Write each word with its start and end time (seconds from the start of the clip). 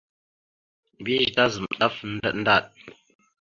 Mbiyez 0.99 1.29
tazam 1.35 1.65
ɗaf 1.79 1.95
ndaɗ 2.15 2.33
ndaɗ. 2.41 2.63